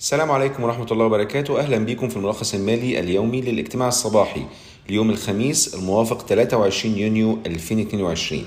[0.00, 1.60] السلام عليكم ورحمة الله وبركاته.
[1.60, 4.42] أهلا بكم في الملخص المالي اليومي للاجتماع الصباحي
[4.88, 8.44] ليوم الخميس الموافق 23 يونيو 2022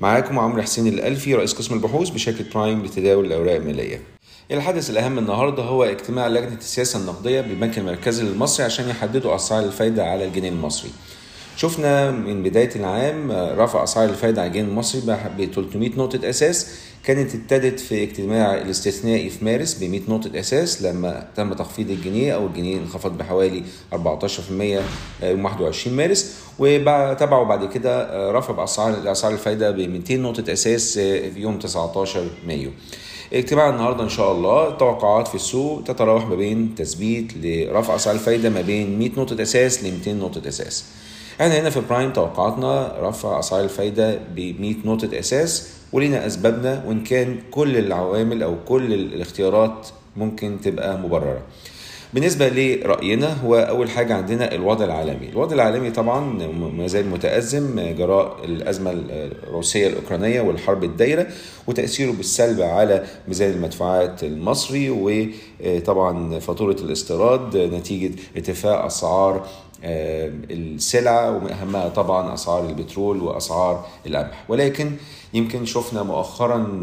[0.00, 4.02] معاكم عمرو حسين الألفي رئيس قسم البحوث بشركة برايم لتداول الأوراق المالية.
[4.50, 10.04] الحدث الأهم النهاردة هو اجتماع لجنة السياسة النقدية بالبنك المركزي المصري عشان يحددوا أسعار الفايدة
[10.04, 10.90] على الجنيه المصري.
[11.56, 15.00] شفنا من بداية العام رفع أسعار الفايدة على الجنيه المصري
[15.38, 20.82] ب 300 نقطة أساس كانت ابتدت في اجتماع الاستثنائي في مارس ب 100 نقطة أساس
[20.82, 23.62] لما تم تخفيض الجنيه أو الجنيه انخفض بحوالي
[23.92, 23.96] 14%
[25.22, 31.32] يوم 21 مارس وتبعه بعد كده رفع بأسعار أسعار الفايدة ب 200 نقطة أساس في
[31.36, 32.70] يوم 19 مايو.
[33.32, 38.50] اجتماع النهارده إن شاء الله التوقعات في السوق تتراوح ما بين تثبيت لرفع أسعار الفايدة
[38.50, 40.84] ما بين 100 نقطة أساس ل 200 نقطة أساس
[41.40, 47.02] إحنا هنا في برايم توقعاتنا رفع أسعار الفايدة ب 100 نقطة أساس ولينا أسبابنا وإن
[47.02, 51.42] كان كل العوامل أو كل الاختيارات ممكن تبقى مبررة.
[52.14, 55.28] بالنسبة لرأينا هو أول حاجة عندنا الوضع العالمي.
[55.28, 56.20] الوضع العالمي طبعا
[56.76, 61.26] ما زال متأزم جراء الأزمة الروسية الأوكرانية والحرب الدايرة
[61.66, 69.46] وتأثيره بالسلب على ميزان المدفوعات المصري وطبعا فاتورة الاستيراد نتيجة ارتفاع أسعار
[69.84, 74.92] السلع وأهمها طبعا أسعار البترول وأسعار القمح ولكن
[75.34, 76.82] يمكن شفنا مؤخرا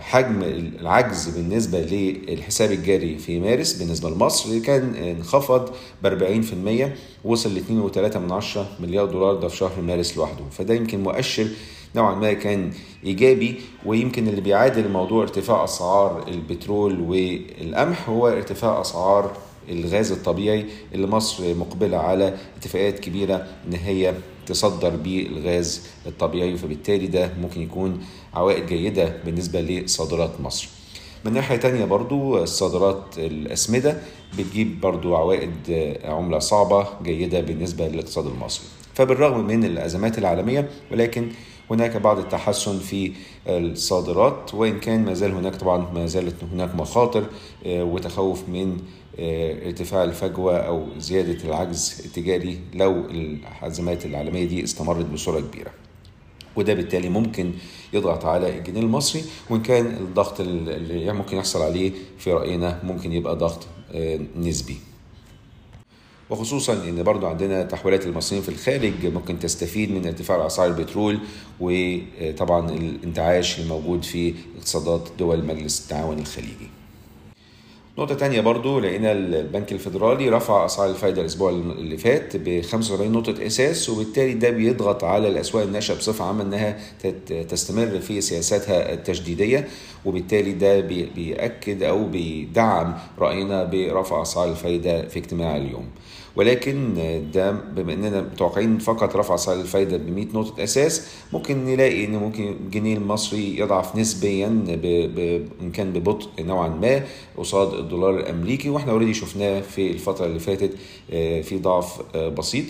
[0.00, 5.70] حجم العجز بالنسبة للحساب الجاري في مارس بالنسبة لمصر كان انخفض
[6.02, 6.08] ب
[6.84, 6.90] 40%
[7.24, 7.60] وصل ل
[7.92, 10.44] 2.3 مليار دولار ده في شهر مارس لوحده.
[10.50, 11.46] فده يمكن مؤشر
[11.96, 12.70] نوعا ما كان
[13.04, 13.54] إيجابي
[13.86, 19.32] ويمكن اللي بيعادل موضوع ارتفاع أسعار البترول والقمح هو ارتفاع أسعار
[19.68, 24.14] الغاز الطبيعي اللي مصر مقبلة على اتفاقات كبيرة إن هي
[24.46, 28.00] تصدر بيه الغاز الطبيعي فبالتالي ده ممكن يكون
[28.34, 30.68] عوائد جيدة بالنسبة لصادرات مصر.
[31.24, 33.98] من ناحية تانية برضو الصادرات الأسمدة
[34.38, 35.50] بتجيب برضو عوائد
[36.04, 38.64] عملة صعبة جيدة بالنسبة للاقتصاد المصري.
[38.94, 41.28] فبالرغم من الأزمات العالمية ولكن
[41.70, 43.12] هناك بعض التحسن في
[43.46, 47.24] الصادرات وإن كان ما زال هناك طبعا ما زالت هناك مخاطر
[47.66, 48.76] وتخوف من
[49.66, 55.70] ارتفاع الفجوة أو زيادة العجز التجاري لو الأزمات العالمية دي استمرت بصورة كبيرة.
[56.56, 57.52] وده بالتالي ممكن
[57.92, 63.36] يضغط على الجنيه المصري وإن كان الضغط اللي ممكن يحصل عليه في رأينا ممكن يبقى
[63.36, 63.66] ضغط
[64.36, 64.76] نسبي.
[66.30, 71.18] وخصوصا إن برضو عندنا تحويلات المصريين في الخارج ممكن تستفيد من ارتفاع اسعار البترول
[71.60, 76.79] وطبعا الانتعاش الموجود في اقتصادات دول مجلس التعاون الخليجي.
[77.98, 83.46] نقطة تانية برضو لقينا البنك الفيدرالي رفع أسعار الفايدة الأسبوع اللي فات ب 75 نقطة
[83.46, 86.78] أساس وبالتالي ده بيضغط على الأسواق الناشئة بصفة عامة إنها
[87.48, 89.68] تستمر في سياساتها التشديدية
[90.04, 90.80] وبالتالي ده
[91.16, 95.84] بيأكد أو بيدعم رأينا برفع أسعار الفايدة في اجتماع اليوم.
[96.36, 96.94] ولكن
[97.34, 102.16] ده بما اننا متوقعين فقط رفع اسعار الفايدة ب 100 نقطة أساس ممكن نلاقي إن
[102.16, 104.46] ممكن الجنيه المصري يضعف نسبيا.
[104.46, 107.02] إن كان ببطء نوعا ما
[107.36, 110.70] قصاد الدولار الأمريكي وإحنا اوريدي شفناه في الفترة اللي فاتت
[111.48, 112.64] في ضعف بسيط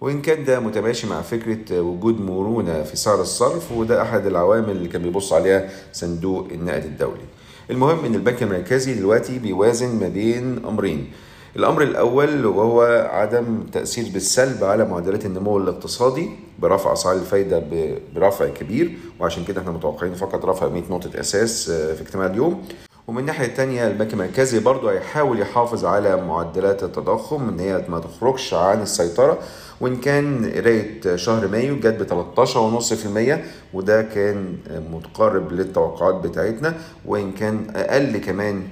[0.00, 4.88] وإن كان ده متماشي مع فكرة وجود مرونة في سعر الصرف وده أحد العوامل اللي
[4.88, 7.24] كان بيبص عليها صندوق النقد الدولي.
[7.70, 11.06] المهم إن البنك المركزي دلوقتي بيوازن ما بين أمرين.
[11.56, 17.62] الأمر الأول وهو عدم تأثير بالسلب على معدلات النمو الاقتصادي برفع أسعار الفايدة
[18.14, 22.62] برفع كبير وعشان كده إحنا متوقعين فقط رفع 100 نقطة أساس في اجتماع اليوم.
[23.06, 28.54] ومن الناحية التانية البنك المركزي برضه هيحاول يحافظ على معدلات التضخم إن هي ما تخرجش
[28.54, 29.38] عن السيطرة.
[29.80, 32.34] وإن كان قراية شهر مايو جت ب
[33.34, 33.40] 13.5%
[33.74, 34.56] وده كان
[34.92, 36.74] متقارب للتوقعات بتاعتنا.
[37.06, 38.62] وإن كان أقل كمان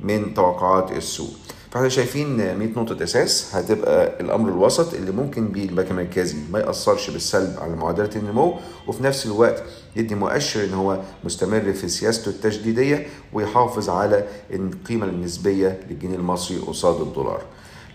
[0.00, 1.30] من توقعات السوق.
[1.72, 7.10] فاحنا شايفين 100 نقطة أساس هتبقى الأمر الوسط اللي ممكن بيه البنك المركزي ما يأثرش
[7.10, 8.54] بالسلب على معدلات النمو
[8.86, 9.62] وفي نفس الوقت
[9.96, 17.00] يدي مؤشر إن هو مستمر في سياسته التجديدية ويحافظ على القيمة النسبية للجنيه المصري قصاد
[17.00, 17.42] الدولار.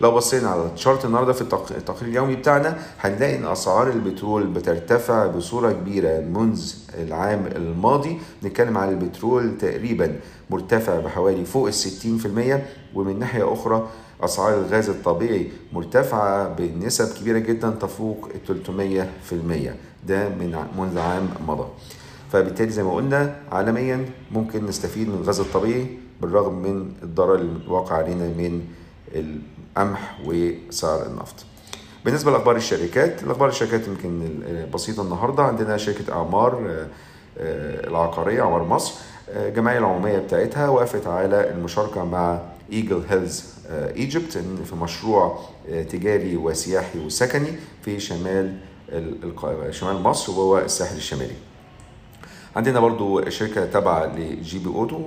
[0.00, 5.72] لو بصينا على الشارت النهارده في التقرير اليومي بتاعنا هنلاقي إن أسعار البترول بترتفع بصورة
[5.72, 8.18] كبيرة منذ العام الماضي.
[8.44, 10.16] نتكلم على البترول تقريبا
[10.50, 12.60] مرتفع بحوالي فوق ال 60%
[12.94, 13.88] ومن ناحية أخرى
[14.20, 21.66] أسعار الغاز الطبيعي مرتفعة بنسب كبيرة جدا تفوق ال 300% ده من منذ عام مضى.
[22.32, 25.86] فبالتالي زي ما قلنا عالميا ممكن نستفيد من الغاز الطبيعي
[26.22, 28.62] بالرغم من الضرر الواقع علينا من
[29.78, 31.34] القمح وسعر النفط.
[32.04, 34.40] بالنسبة لأخبار الشركات الأخبار الشركات يمكن
[34.74, 35.42] بسيطة النهارده.
[35.42, 36.86] عندنا شركة أعمار
[37.36, 38.94] العقارية أعمار مصر.
[39.28, 42.40] الجمعية العمومية بتاعتها وافقت على المشاركة مع
[42.72, 45.38] Eagle Hills Egypt في مشروع
[45.90, 47.52] تجاري وسياحي وسكني
[47.84, 48.54] في شمال
[49.70, 51.34] شمال مصر وهو الساحل الشمالي.
[52.56, 55.00] عندنا برضو شركة تابعة ل GB Auto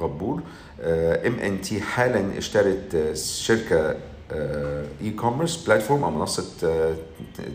[0.00, 0.40] غبور.
[0.80, 3.96] MNT حالا اشترت شركة
[5.02, 6.44] e-commerce platform أو منصة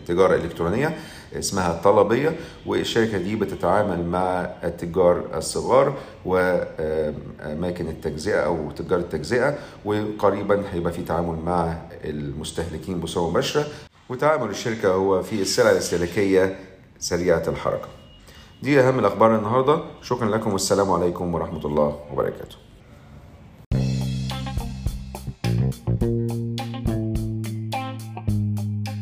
[0.06, 0.96] تجارة إلكترونية
[1.38, 2.36] اسمها طلبية.
[2.66, 11.38] والشركة دي بتتعامل مع التجار الصغار واماكن التجزئة أو تجار التجزئة وقريبا هيبقى في تعامل
[11.38, 13.66] مع المستهلكين بصورة مباشرة.
[14.08, 16.56] وتعامل الشركة هو في السلع الاستهلاكية
[16.98, 17.88] سريعة الحركة.
[18.62, 19.80] دي أهم الأخبار النهارده.
[20.02, 22.56] شكرا لكم والسلام عليكم ورحمة الله وبركاته.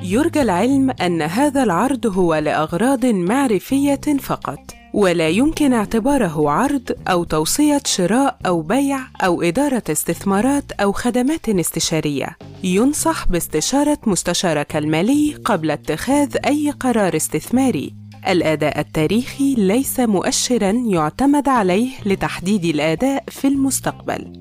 [0.02, 4.58] يرجى العلم أن هذا العرض هو لأغراض معرفية فقط
[4.94, 12.36] ولا يمكن اعتباره عرض أو توصية شراء أو بيع أو إدارة استثمارات أو خدمات استشارية.
[12.64, 17.99] ينصح باستشارة مستشارك المالي قبل اتخاذ أي قرار استثماري.
[18.28, 24.39] الأداء التاريخي ليس مؤشرا يعتمد عليه لتحديد الأداء في المستقبل.